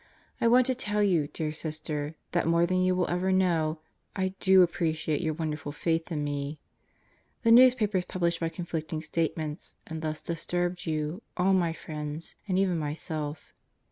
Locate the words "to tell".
0.65-1.03